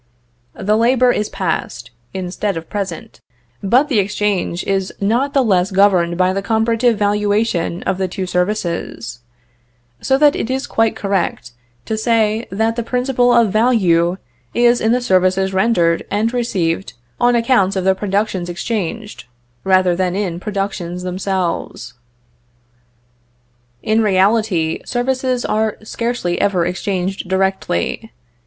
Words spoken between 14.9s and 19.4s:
the services rendered and received on account of the productions exchanged,